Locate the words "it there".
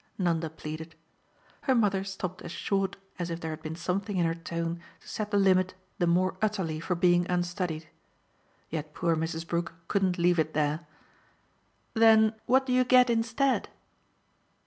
10.39-10.87